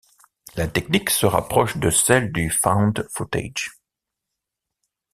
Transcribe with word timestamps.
La 0.55 0.67
technique 0.67 1.11
se 1.11 1.27
rapproche 1.27 1.77
de 1.77 1.91
celle 1.91 2.31
du 2.31 2.49
Found 2.49 3.05
footage. 3.11 3.69